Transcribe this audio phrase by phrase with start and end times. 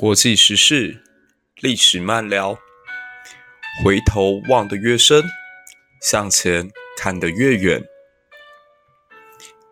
[0.00, 1.02] 国际时事，
[1.56, 2.58] 历史漫聊。
[3.84, 5.22] 回头望得越深，
[6.00, 7.84] 向前看得越远。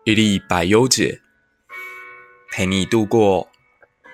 [0.03, 1.19] 一历百忧解，
[2.51, 3.49] 陪你度过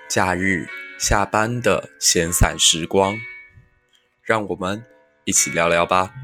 [0.08, 0.66] 假日
[0.98, 3.18] 下班的闲散时光。
[4.22, 4.82] 让我们
[5.24, 6.14] 一起聊聊吧。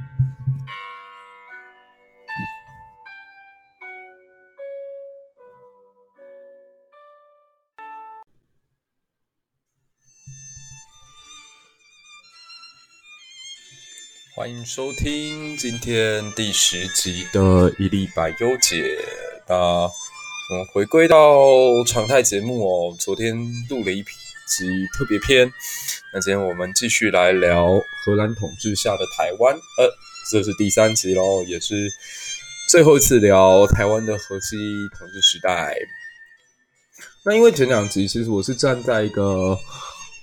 [14.34, 18.76] 欢迎收听今天第十集的《一粒百忧解》。
[19.46, 22.96] 那我们回归到常态节目哦。
[22.98, 23.36] 昨天
[23.68, 25.52] 录了一集特别篇，
[26.14, 29.54] 那今天我们继续来聊荷兰统治下的台湾。
[29.54, 29.94] 呃，
[30.30, 31.90] 这是第三集喽，也是
[32.70, 34.56] 最后一次聊台湾的荷西
[34.98, 35.76] 统治时代。
[37.22, 39.58] 那因为前两集其实我是站在一个。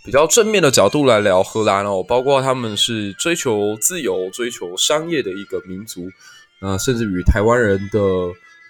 [0.04, 6.10] 比较正面的角度来聊荷兰哦，包括他们是追求自由、追求商业的一个民族，
[6.62, 8.00] 那甚至与台湾人的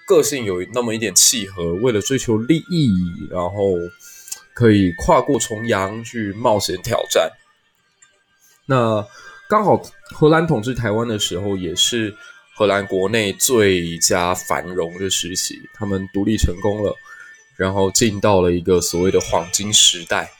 [0.07, 2.91] 个性有那么一点契合，为了追求利益，
[3.29, 3.75] 然后
[4.53, 7.31] 可以跨过重洋去冒险挑战。
[8.65, 9.05] 那
[9.47, 12.13] 刚好荷兰统治台湾的时候，也是
[12.55, 16.93] 荷兰国内最佳繁荣的时期，他们独立成功了，
[17.55, 20.31] 然后进到了一个所谓的黄金时代。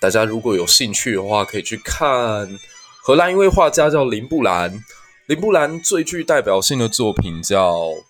[0.00, 2.48] 大家如果有兴趣的话，可以去看
[3.02, 4.82] 荷兰一位画家叫林布兰。
[5.26, 7.74] 林布兰最具代表性的作品叫《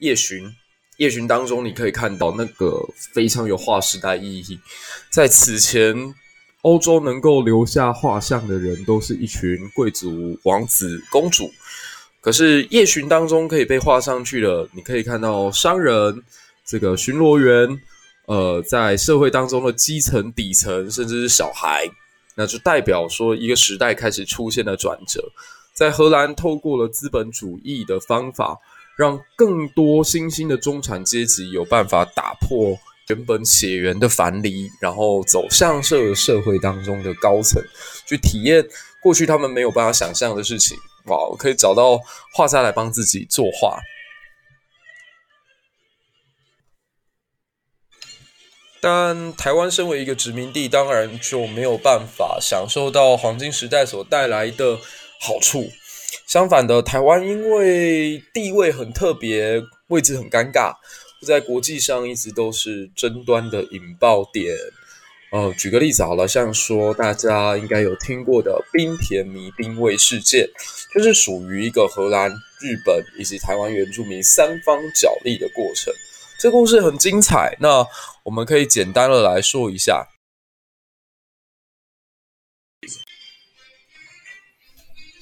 [0.00, 0.44] 夜巡》。
[0.98, 4.60] 《夜巡》当中，你可以看到那个非常有划时代意义。
[5.08, 6.14] 在此前，
[6.60, 11.50] 欧洲能够留下画像的人，都是一群贵族、王子、公主。
[12.20, 16.22] 可是《夜巡》当中可以被画上去的，你可以看到商人、
[16.62, 17.80] 这个巡逻员。
[18.26, 21.88] 呃，在社会当中的基层、底层，甚至是小孩，
[22.34, 25.32] 那就代表说一个时代开始出现了转折。
[25.72, 28.58] 在荷兰，透过了资本主义的方法，
[28.96, 32.76] 让更多新兴的中产阶级有办法打破
[33.08, 37.62] 原本血缘的藩篱，然后走向社社会当中的高层，
[38.06, 38.66] 去体验
[39.00, 40.76] 过去他们没有办法想象的事情。
[41.04, 42.00] 哇，我可以找到
[42.32, 43.78] 画家来帮自己作画。
[48.88, 54.78] 但台湾身为一个殖民地，当然就没有办法享受到黄金时代所带来的
[55.20, 55.68] 好处。
[56.24, 60.72] 相反的，台湾因为地位很特别，位置很尴尬，
[61.26, 64.54] 在国际上一直都是争端的引爆点。
[65.32, 70.48] 呃，举个例子好了，像说大家应该有听过的冰田迷兵卫事件，
[70.94, 72.30] 就是属于一个荷兰、
[72.60, 75.92] 日本以及台湾原住民三方角力的过程。
[76.38, 77.86] 这故事很精彩，那
[78.24, 80.08] 我们可以简单的来说一下。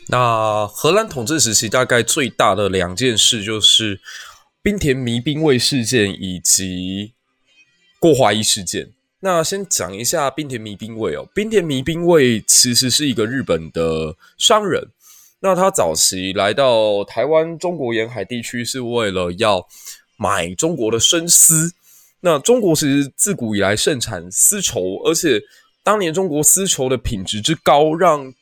[0.09, 4.01] 那荷兰统治时期大概最大的两件事就是
[4.61, 7.15] 冰田迷兵卫事件以及
[8.01, 8.93] 过华义事件。
[9.21, 14.91] 那先讲一下冰田迷兵卫哦，冰田迷兵卫其实是一个日本的商人，
[15.41, 19.69] 那他早期来到台湾中国沿海地区是为了要。
[20.17, 21.73] 买中国的生丝，
[22.21, 25.41] 那中国其实自古以来盛产丝绸，而且
[25.83, 28.33] 当年中国丝绸的品质之高，让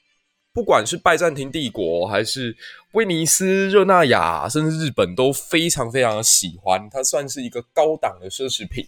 [0.53, 2.55] 不管是拜占庭帝国，还是
[2.93, 8.87] 威尼斯、热那亚，甚至日本都非常非常的喜欢，它算是一个高档的奢侈品。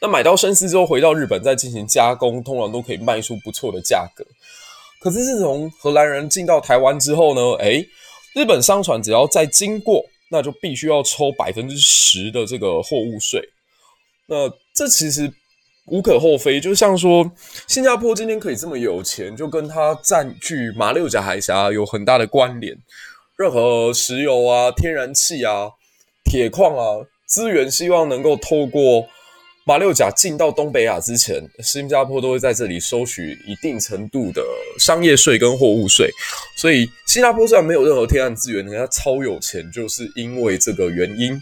[0.00, 4.24] 那买到生丝之后，回到日本再进行加工，通常都可以卖出不错的价格。
[5.00, 7.86] 可是自从荷兰人进到台湾之后呢，诶，
[8.34, 10.04] 日本商船只要再经过。
[10.30, 13.40] 那就必须要抽百分之十的这个货物税，
[14.26, 15.32] 那这其实
[15.86, 16.60] 无可厚非。
[16.60, 17.30] 就像说，
[17.66, 22.76] 新加坡今天可以这么有钱，就跟它占据马六甲海峡有很大的关联。
[23.36, 25.70] 任何石油啊、天然气啊、
[26.24, 29.08] 铁矿啊资源，希望能够透过。
[29.68, 34.40] 马六甲进到东北亚之前，新加坡都会在这里收取一定程度的
[34.78, 36.08] 商业税跟货物税，
[36.56, 41.36] 所以新加坡虽然没有任何天然资源，人家超有钱，就是因为这个原因。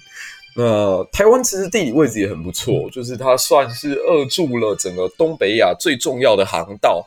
[0.57, 7.07] 那台湾其实地理位置也很不错，就是它算是扼住了整个东北亚最重要的航道，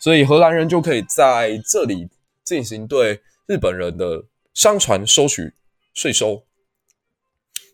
[0.00, 2.08] 所以荷兰人就可以在这里
[2.42, 5.52] 进行对日本人的商船收取
[5.94, 6.42] 税收。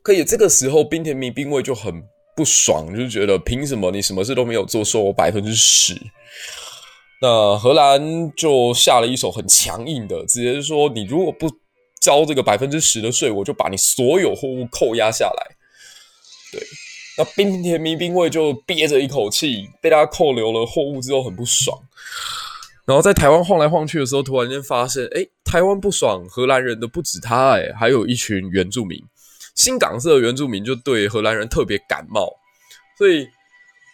[0.03, 2.05] 可以，这个时候冰田弥兵卫就很。
[2.37, 6.01] 不爽，就是觉得凭什么你什么事都没有做，收我百分之十？
[7.23, 11.51] 那荷兰就下了一手很强硬的，直接说你如果不
[11.99, 15.57] 交这个百分之十的税，我就把你所有货物扣押下来。
[16.53, 16.61] 对，
[17.17, 21.77] 那冰田迷兵卫就憋着一口气，被他扣留了货物之后很不爽，
[22.85, 29.03] 然后在台湾晃来晃去的时候，突然间发现，哎，台湾不爽荷兰人的不止他，哎，还有一群原住民，
[29.57, 32.37] 新港社原住民就对荷兰人特别感冒，
[32.97, 33.27] 所以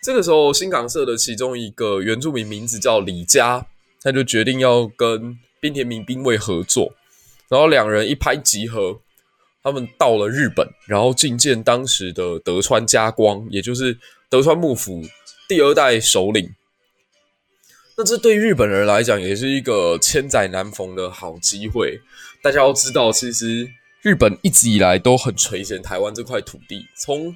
[0.02, 3.64] 这个时候新港社的其中一个原住民名字叫李家，
[4.02, 6.92] 他就决定要跟滨田民兵卫合作，
[7.48, 9.00] 然后两人一拍即合。
[9.64, 13.96] 他们到了日本，然后觐见当时的德川家光，也就是
[14.28, 15.04] 德川幕府
[15.48, 16.52] 第二代首领。
[17.96, 22.00] 那这对日本人来讲也是一个千载难逢的好机会。
[22.42, 23.70] 大家要知道，其实
[24.02, 27.32] 日本一直以来都很垂涎台湾这块土地，从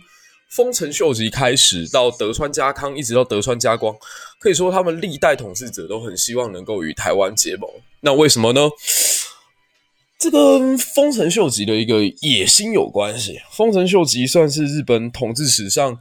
[0.48, 3.94] 丰臣秀吉开始，到德川家康，一直到德川家光，
[4.40, 7.70] 可以说他们历代统治者都很希望能够与台湾结盟。
[8.00, 8.68] 那为什么呢？
[10.18, 13.38] 这跟丰臣秀吉的一个野心有关系。
[13.52, 15.96] 丰臣秀吉算是日本统治史上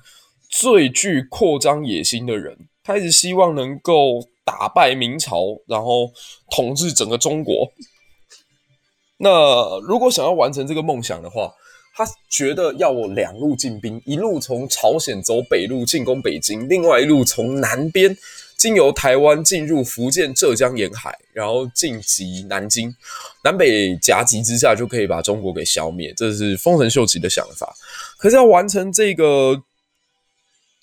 [0.49, 6.11] 最具扩张野心的人，他一直希望能够打败明朝，然后
[6.49, 7.71] 统治整个中国。
[9.17, 11.53] 那如果想要完成这个梦想的话，
[11.95, 18.15] 他觉得要我两路进兵，一路从朝鲜走北路进攻北京，另外一路从南边。
[18.57, 22.95] 经由台湾进入福建、浙江沿海，然后进击南京，
[23.43, 26.13] 南北夹击之下就可以把中国给消灭。
[26.15, 27.75] 这是丰臣秀吉的想法。
[28.17, 29.61] 可是要完成这个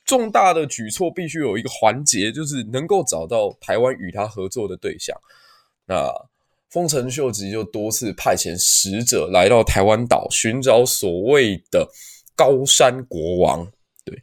[0.05, 5.17] 重大的举措，必须有一个环节，就是能够找到台湾与他合作的对象。
[5.87, 6.13] 那
[6.73, 11.89] 丰臣秀吉就多次派遣使者来到台湾岛，寻找所谓的
[12.35, 13.65] 高山国王。
[14.05, 14.19] 对，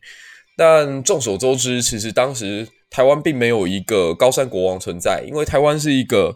[0.57, 2.67] 但众所周知，其实当时。
[2.91, 6.35] 台湾并没有一个高山国王存在，因为台湾是一个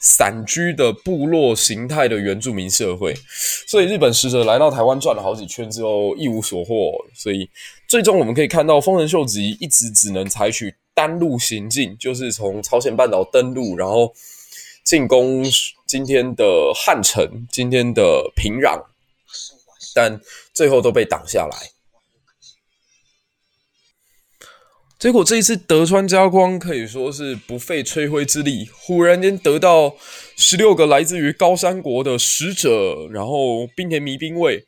[0.00, 3.14] 散居的部落形态的原住民社会，
[3.68, 7.48] 所以日本使者来到台湾转了好几圈之后一无所获，所以
[7.86, 14.12] 最终我们可以看到丰臣秀吉一直只能采取单路行进，就是从朝鲜半岛登陆，然后
[14.92, 15.42] 进攻
[15.86, 18.84] 今天的汉城、今天的平壤，
[19.94, 20.20] 但
[20.52, 21.70] 最后都被挡下来。
[24.98, 29.96] 结果这一次德川家光可以说是不费吹灰之力，忽然间得到
[30.36, 34.66] 十六个来自于高山国的使者，然后兵田迷兵卫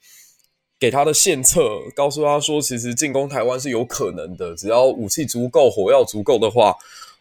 [0.81, 1.61] 给他的献策，
[1.95, 6.75] 告诉他说，其实进攻台湾是有可能的，只要武器足够、火药足够的话，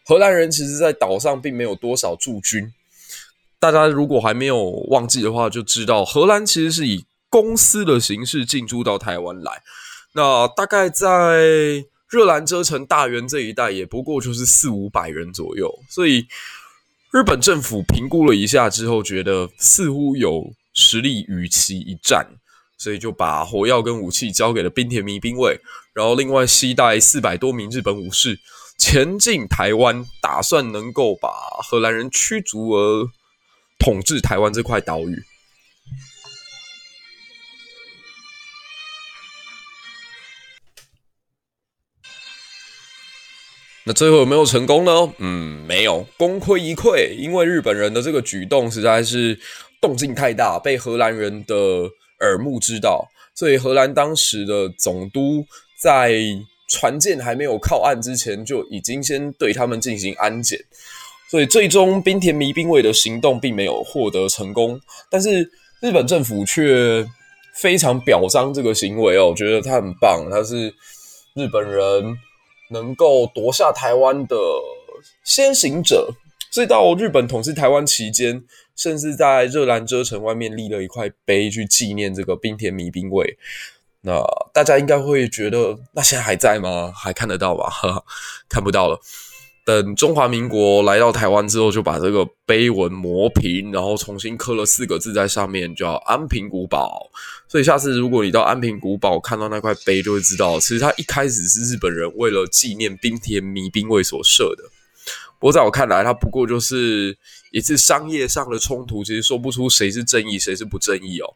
[0.06, 2.72] 荷兰人其实在岛上并没有多少驻军。
[3.72, 9.62] 大家如果还没有忘记的话，就知道荷兰其实是以公司的形式进驻到台湾来。
[10.12, 11.86] 那大概在。
[12.10, 16.28] 热兰遮城、大园这一带也不过就是四五百人左右，所以
[17.10, 22.24] 日本政府评估了一下之后，觉得似乎有实力与其一战，
[22.78, 25.58] 所以就把火药跟武器交给了滨田迷兵卫，
[25.92, 28.38] 然后另外携带四百多名日本武士
[28.78, 31.28] 前进台湾，打算能够把
[31.64, 33.08] 荷兰人驱逐而
[33.78, 35.22] 统治台湾这块岛屿。
[43.86, 45.12] 那最后有没有成功呢？
[45.18, 47.14] 嗯，没有，功亏一篑。
[47.14, 49.38] 因为日本人的这个举动实在是
[49.78, 51.54] 动静太大，被荷兰人的
[52.20, 53.06] 耳目知道。
[53.34, 55.44] 所以荷兰当时的总督
[55.82, 56.18] 在
[56.70, 60.58] 船舰还没有靠岸之前，就已经先对他们进行安检。
[61.34, 65.50] 所以最终冰田迷兵卫的行动并没有获得成功，但是
[65.80, 67.04] 日本政府却
[67.56, 70.72] 非常表彰这个行为哦，我觉得他很棒，他是
[71.34, 72.16] 日本人。
[72.70, 74.36] 能够夺下台湾的
[75.22, 76.08] 先行者，
[76.50, 78.42] 所以到日本统治台湾期间，
[78.74, 83.36] 甚至在热兰遮城外面立了一块碑去纪念这个冰田迷兵卫。
[84.00, 84.22] 那
[84.52, 86.90] 大家应该会觉得，那现在还在吗？
[86.96, 87.66] 还看得到吗？
[88.48, 88.98] 看不到了。
[89.64, 97.10] 等中华民国来到台湾之后，就把这个碑文磨平，然后重新刻了四个字在上面，叫安平古堡。
[97.48, 104.64] 所以下次如果你到安平古堡看到那块碑，就会知道，其实它一开始是日本人为了纪念冰田迷兵卫所设的。
[105.38, 107.16] 不过在我看来，它不过就是
[107.50, 111.34] 一次商业上的冲突，其实说不出谁是正义，谁是不正义哦。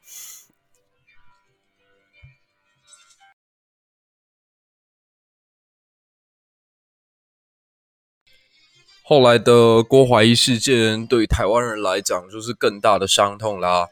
[9.08, 13.86] 后来的郭怀义事件对台湾人来讲就是更大的伤痛啦。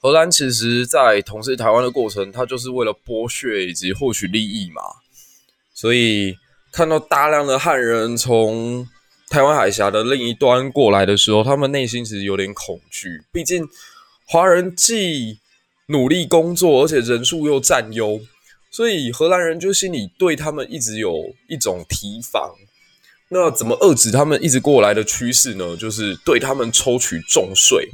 [0.00, 4.82] 荷兰其实在统治台湾的过程，它就是为了剥削以及获取利益嘛。
[5.72, 6.34] 所以
[6.72, 8.84] 看到大量的汉人从
[9.30, 13.22] 台湾海峡的另一端过来的时候，他们内心其实有点恐惧。
[13.32, 13.64] 毕竟
[14.26, 15.38] 华人既
[15.86, 18.20] 努力工作，而且人数又占优，
[18.72, 22.56] 所以荷兰人就心里对他们一直有一种提防。
[23.30, 25.76] 那怎么遏制他们一直过来的趋势呢？
[25.76, 27.86] 就是对他们抽取重税，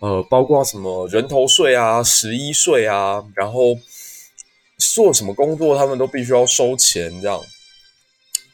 [0.00, 3.76] 呃，包括什么人头税啊、十一税啊，然后
[4.78, 7.40] 做什么工作他们都必须要收钱，这样。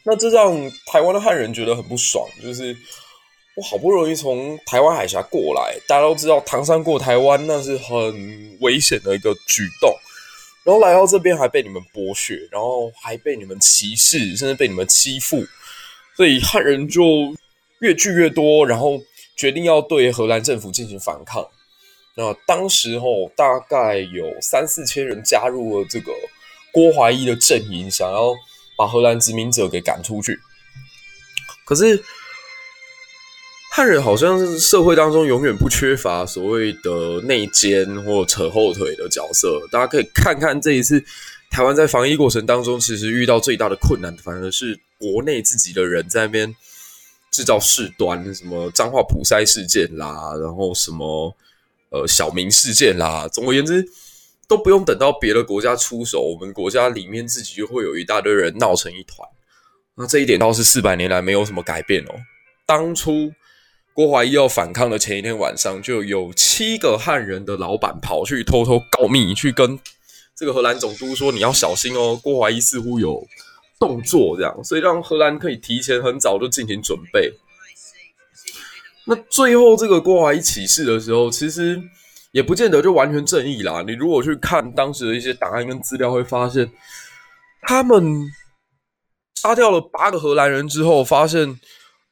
[0.03, 0.51] 那这让
[0.87, 2.75] 台湾的汉人觉得很不爽，就是
[3.55, 9.95] 我好不容易从台湾海峡过来，大家都知道唐山过台湾那是很危险的一个举动，
[10.63, 15.45] 然后来到这边还被你们剥削，然后还被你们歧视，甚至被你们欺负。
[16.15, 17.35] 所以汉人就
[17.79, 19.01] 越聚越多，然后
[19.35, 21.45] 决定要对荷兰政府进行反抗。
[22.15, 26.13] 那当时候大概有三四千人加入了这个
[26.71, 28.33] 郭怀一的阵营，想要
[28.77, 30.39] 把荷兰殖民者给赶出去。
[31.65, 32.01] 可是
[33.73, 39.59] 汉人好像是社会当中永远不缺乏所谓的内奸或扯后腿的角色。
[39.69, 41.03] 大家可以看看这一次
[41.51, 44.79] 台湾在防疫过程当中，其实遇到最大的困难，反而是。
[44.99, 46.55] 国内自己的人在那边
[47.31, 51.35] 制造事端，什么脏话普筛事件啦，然后什么
[51.89, 53.85] 呃小明事件啦，总而言之，
[54.47, 59.27] 都不用等到别的国家出手，我们国家里面自己就会有一大堆人闹成一团。
[59.95, 62.15] 那这一点倒是四百年来没有什么改变哦。
[62.65, 63.33] 当初
[63.93, 69.79] 郭怀一要反抗的前一天晚上，就有七个汉人的老板跑去偷偷告密，去跟
[70.35, 73.25] 这个荷兰总督说：“你要小心哦，郭怀一似乎有。”
[73.85, 77.31] 动作这样，所以让荷兰可以提前很早就进行准备。
[79.05, 81.79] 那最后这个郭怀一起事的时候，其实
[82.31, 83.83] 也不见得就完全正义啦。
[83.85, 86.71] 你如果去看当时的一些档案跟资料，会发现
[87.67, 88.25] 他们
[89.35, 91.59] 杀掉了八个荷兰人之后，发现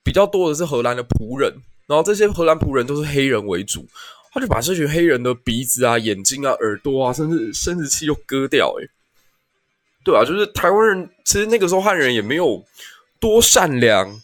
[0.04, 1.52] 比较多的是荷兰的仆人，
[1.88, 3.88] 然后这些荷兰仆人都是黑人为主，
[4.32, 8.88] 他就把这群黑人的鼻子啊、眼睛啊、耳朵啊，甚至生殖器都割掉，诶
[10.04, 12.62] 对啊，就是台湾人，其实那个时候汉人也没有
[13.20, 14.20] 多善良，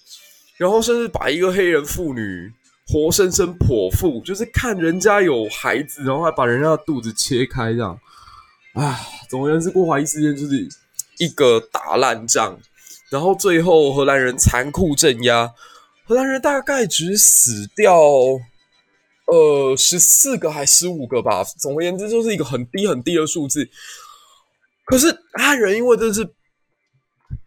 [0.57, 2.51] 然后甚至把一个黑人妇女
[2.85, 7.97] 活生生剖腹，就是看人家有孩子，然后还把人家的肚子切开这样。
[8.73, 10.67] 啊，总而言之，郭怀一事件就是
[11.17, 12.59] 一个大烂仗，
[13.09, 15.49] 然后最后荷兰人残酷镇压，
[16.05, 17.95] 荷兰人大概只死掉
[19.27, 23.69] 呃十四个还十五个吧，总而言之就是一个很低很低的数字。
[24.89, 26.33] 可是汉人因为这次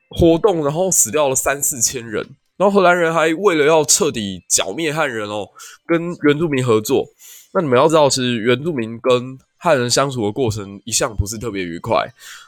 [0.09, 2.25] 活动，然后死掉了三四千人，
[2.57, 5.49] 然后荷兰人还为了要彻底剿灭汉人哦，
[5.85, 7.09] 跟原住民合作。
[7.53, 12.07] 那你们要知道，其实原住民跟汉人相处的过程一向不是特别愉快，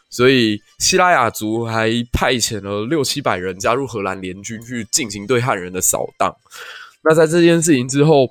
[0.08, 6.34] 所以西拉雅族还派遣了六七百人加入荷兰联军去进行对汉人的扫荡。
[7.02, 8.30] 那在这件事情之后，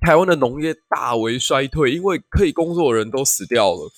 [0.00, 3.92] 台湾的农业大为衰退，因为可以工作的人都死掉了。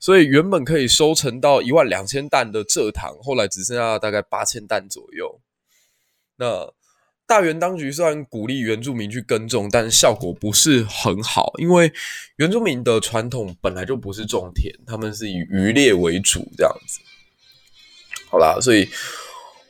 [0.00, 5.42] 所以原本可以收成到一万两千担的蔗糖，后来只剩下大概八千担左右。
[6.36, 6.72] 那
[7.26, 11.92] 大元当局虽然鼓励原住民去耕种，但效果不是很好，因为
[12.36, 17.00] 原住民的传统本来就不是种田，他们是以渔猎为主这样子。
[18.30, 18.88] 好啦，所以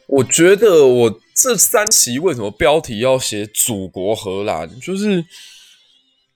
[0.07, 5.25] 我觉得我这三期为什么标题要写“祖国荷兰”，就是。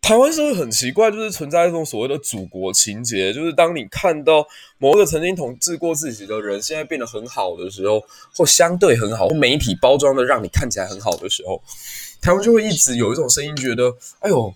[0.04, 4.46] 台湾社会很奇怪，就是存在一种所谓的祖国情结，就是当你看到
[4.76, 8.04] 某个曾经统治过自己的人现在变得很好的时候，
[8.36, 11.58] 或相对很好，媒体包装的让你看起来很好的时候，
[12.20, 14.52] 台湾就会一直有一种声音，觉得，哎呦，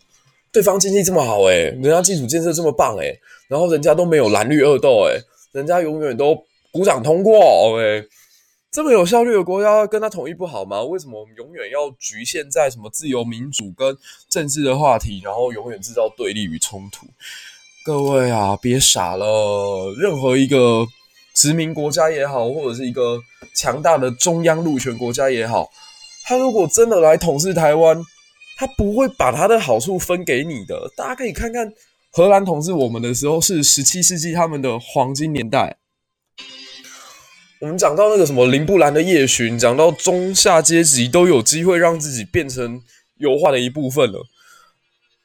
[0.53, 5.19] 对方经济这么好，诶，人家基础建设这么棒，诶，然后人家都没有蓝绿恶斗，诶，
[5.53, 8.07] 人家永远都鼓掌通过，诶。
[8.71, 10.83] 这么有效率的国家跟他统一不好吗？
[10.83, 13.97] 为什么我们永远要局限在什么自由民主跟
[14.29, 17.07] 政治的话题，然后永远制造对立与冲突？
[17.83, 19.95] 各位啊，别傻了！
[19.99, 20.87] 任何一个
[21.35, 23.19] 殖民国家也好，或者是一个
[23.55, 25.71] 强大的中央陆权国家也好，
[26.27, 27.99] 他如果真的来统治台湾，
[28.59, 30.93] 他不会把他的好处分给你的。
[30.95, 31.73] 大家可以看看
[32.11, 35.79] 荷兰统治我们的时候是十七世纪他们的黄金年代。
[37.61, 42.81] 我们讲到那个什么林布兰的夜巡，讲到中下阶级都有机会让自己变成
[43.17, 44.25] 油画的一部分了。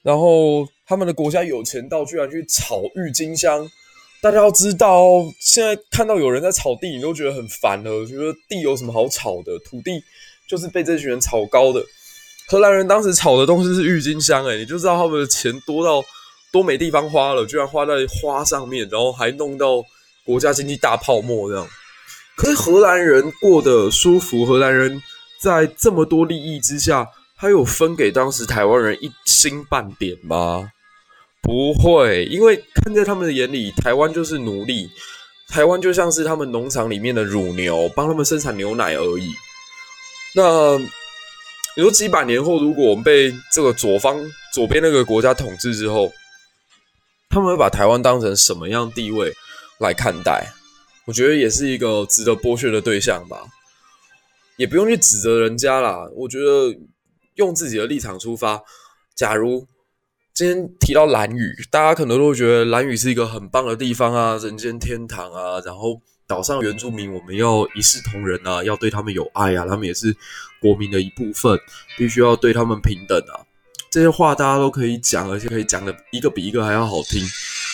[0.02, 3.70] 然后他们的国家有钱到居然去炒郁金香。
[4.20, 8.06] 大家要知道，现在看到有人在炒地，你都觉得很烦了。
[8.06, 9.60] 觉得地有什么好炒的？
[9.60, 10.02] 土地
[10.50, 11.84] 就是被这群人炒高的。
[12.48, 16.04] 荷兰人当时炒的东西是郁金香，诶，你就知道他们的钱多到
[16.52, 19.84] 多没地方花了，居然花在花上面，然后还弄到
[20.26, 21.68] 国家经济大泡沫这样。
[22.36, 25.02] 可是荷兰人过得舒服，荷兰人
[25.40, 30.72] 在这么多利益之下，他有分给当时台湾人一星半点吗？
[31.42, 34.90] 不会，因为看在他们的眼里，台湾就是奴隶，
[35.50, 39.30] 台湾就像是他们农场里面的乳牛，帮他们生产牛奶而已。
[40.34, 40.78] 那
[41.76, 44.18] 你说几百年后，如果我们被这个左方
[44.54, 46.12] 左边那个国家统治之后，
[47.30, 49.34] 他们会把台湾当成什么样地位
[49.80, 50.54] 来看待？
[51.06, 53.38] 我觉得也是一个值得剥削的对象吧。
[54.56, 56.08] 也不用去指责人家啦。
[56.16, 56.78] 我觉得
[57.36, 58.62] 用自己的立场出发，
[59.16, 59.66] 假如
[60.32, 65.60] 今天提到兰屿，大家可能都会觉得兰屿是一个很棒的地方啊，人间天堂啊。
[65.66, 70.16] 然后岛上原住民，我们要一视同仁啊，要对他们有爱啊，他们也是
[70.62, 71.60] 国民的一部分，
[71.98, 73.42] 必须要对他们平等啊。
[73.90, 77.20] 这些话大家都可以讲，而且可以讲的一个比一个还要好听，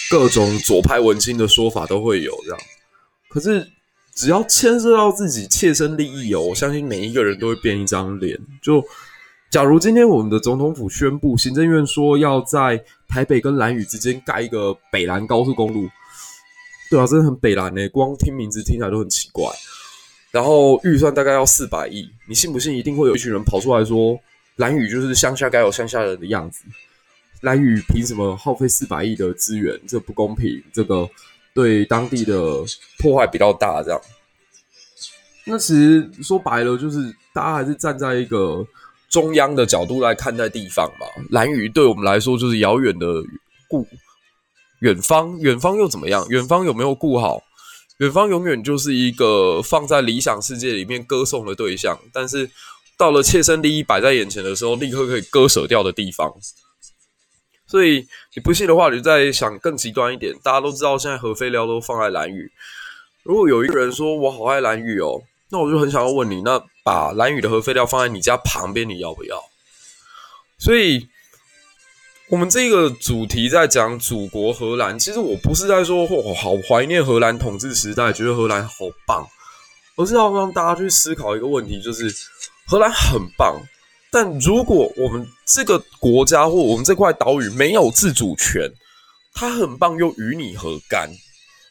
[0.09, 2.59] 各种左派文青的说法都会有这样。
[3.29, 3.65] 可是。
[4.15, 8.38] 只要牵涉到自己切身利益哦，我相信每一个人都会变一张脸。
[8.62, 8.83] 就
[9.50, 15.88] 假如今天我们的总统府宣布，行政院说要在台北跟兰屿之间盖一个北兰高速公路，
[16.89, 19.50] 对啊，真的很北兰诶，光听名字听起来都很奇怪。
[20.31, 22.75] 然后预算大概要四百亿，你信不信？
[22.75, 24.19] 一定会有一群人跑出来说，
[24.57, 26.65] 兰屿就是乡下该有乡下人的样子，
[27.39, 29.79] 兰屿凭什么耗费四百亿的资源？
[29.88, 31.09] 这不公平，这个。
[31.59, 32.39] 对当地的
[32.99, 34.01] 破坏比较大，这样。
[35.43, 38.65] 那其实说白了，就是大家还是站在一个
[39.09, 41.05] 中央的角度来看待地方嘛。
[41.31, 43.05] 蓝屿对我们来说就是遥远的
[43.67, 43.85] 顾
[44.79, 46.25] 远方，远方又怎么样？
[46.29, 47.41] 远方有没有顾好？
[47.97, 52.49] 远方永远就是一个放在理想世界里面歌颂的对象，但是
[52.97, 56.33] 到了切身利益摆在眼前的时候，立刻可以割舍掉的地方。
[57.69, 60.33] 所以你不信的话，你就再想更极端一点。
[60.41, 62.51] 大家都知道，现在核废料都放在兰屿。
[63.21, 65.21] 如果有一个人说我好爱兰屿哦，
[65.51, 69.39] 那我就很想要问你，那把兰屿的核废料放在你家旁边，你要不要？
[70.57, 71.07] 所以，
[72.29, 74.97] 我们这个主题在讲祖国荷兰。
[74.97, 78.73] 其实我不是在说我好怀念荷兰统治时代，觉得荷兰好
[79.05, 79.27] 棒，
[79.96, 82.11] 而是要让大家去思考一个问题，就是
[82.65, 83.61] 荷兰很棒。
[84.11, 88.69] 但如果我们这个国家或我们这块岛屿没有自主权，
[89.33, 91.09] 它很棒又与你何干？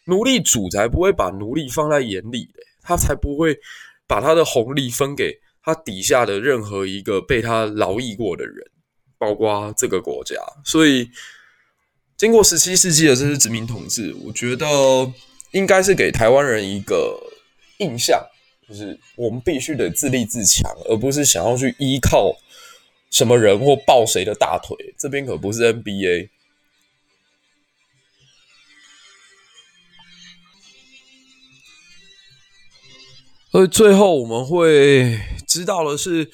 [0.05, 3.59] 奴隶主才不会把奴隶放在眼里的，他才不会
[4.07, 8.55] 把他的红利分给他底下的任何一个被他劳役过的人，
[9.19, 10.37] 包括这个国家。
[10.65, 11.11] 所以，
[12.17, 14.67] 经过十七世纪的这些殖民统治，我觉得
[15.51, 17.21] 应该是给台湾人一个
[17.79, 18.25] 印象。
[18.69, 22.37] 就是我们必须得自立自强，而不是想要去依靠
[23.11, 24.77] 什么人或抱谁的大腿。
[24.99, 26.29] 这边可不是 NBA。
[33.51, 36.31] 所以最后我们会知道的是，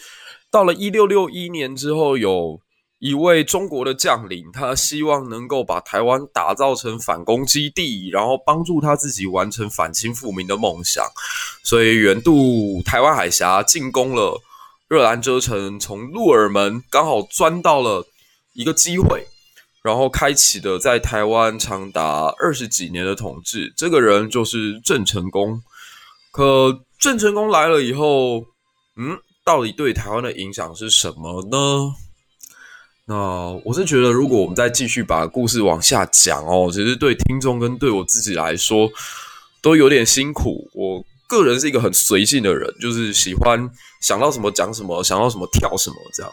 [0.51, 2.64] 到了一六六一年之后有。
[3.05, 11.05] 一位中国的将领，他希望能够把台湾打造成反攻基地，然后帮助他自己完成反清复明的梦想，
[11.63, 14.41] 所以远渡台湾海峡，进攻了
[14.89, 18.07] 热兰遮城，从鹿耳门刚好钻到了
[18.55, 19.27] 一个机会，
[19.83, 23.71] 然后开启的在台湾长达二十几年的统治。
[23.77, 25.63] 这个人就是郑成功。
[26.33, 28.47] 可郑成功来了以后，
[28.97, 31.97] 嗯，到底对台湾的影响是什么呢？
[33.07, 38.91] 那我是觉得，如果我们再继续把故事往下讲哦，其实对听众跟对我自己来说
[39.61, 40.71] 都有点辛苦。
[40.73, 43.69] 我个人是一个很随性的人，就是喜欢
[44.01, 46.33] 想到什么讲什么，想到什么跳什么这样。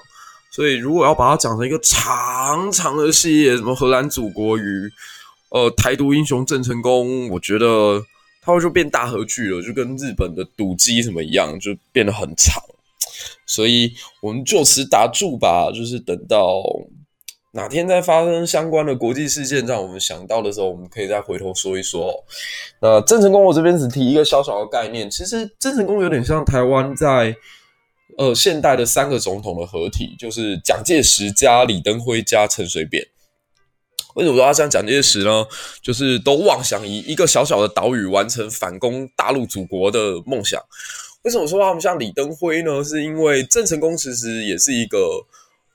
[0.50, 4.90] 所以如果要把它讲成一个长长的系列，什么荷兰祖国与
[5.50, 8.02] 呃台独英雄郑成功，我觉得
[8.42, 12.64] 它会就变大合剧了，就跟日本的赌鸡什么一样，就变得很长。
[13.46, 16.64] 所以我们就此打住吧，就是等到
[17.54, 22.14] 哪天再发生相关的国际事件，让我们想到的时候，我们可以再回头说一说。
[22.82, 27.36] 那郑成功，我这边只提一个小小的概念，其实郑成功有点像台湾在
[28.18, 33.06] 呃现代的三个总统的合体，就是蒋介石加李登辉加陈水扁。
[34.16, 35.46] 为什么说他像蒋介石呢？
[35.82, 40.62] 就是都妄想以一个小小的岛屿完成反攻大陆祖国的梦想。
[41.24, 42.84] 为什么说他们像李登辉呢？
[42.84, 44.98] 是因为郑成功其实也是一个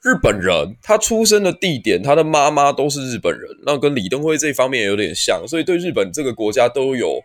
[0.01, 7.21] 日本人，他出生的地点，他的妈妈都是日本人，那跟李登辉这方面有点像，所以对日本这个国家都有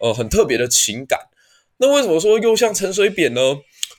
[0.00, 1.18] 呃很特别的情感。
[1.78, 3.40] 那为什么说又像陈水扁呢？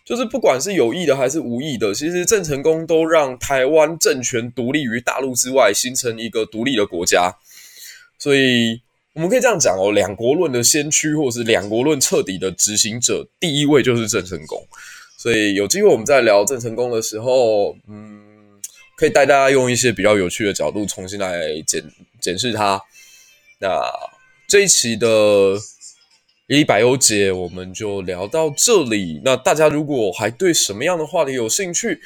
[0.06, 7.34] 就是不管是有意的还是无意的，其实郑成功都让台湾政权独立于大陆之外，形成一个独立的国家，
[8.20, 8.82] 所以。
[9.18, 14.64] 我们可以这样讲哦，两国论的先驱，或是两国论彻底的执行者，第一位就是郑成功。
[15.18, 18.22] 所以有机会我们在聊郑成功的时候，嗯，
[18.96, 21.84] 可以带大家用一些比较有趣的角度重新来检
[22.22, 22.80] 检视他。
[23.58, 23.82] 那
[24.48, 25.08] 这一期的
[26.46, 29.20] 一百忧解我们就聊到这里。
[29.26, 32.00] 那大家如果还对什么样的话题有兴趣，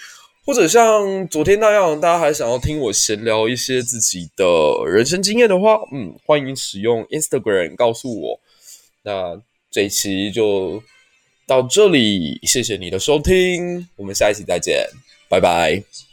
[0.45, 4.45] 或者像昨天那样，大家还想要听我闲聊一些自己的
[4.86, 8.39] 人生经验的话，嗯，欢迎使用 Instagram 告诉我。
[9.04, 10.82] 那这一期就
[11.47, 14.86] 到这里，谢谢你的收听，我们下一期再见，
[15.30, 16.11] 拜拜。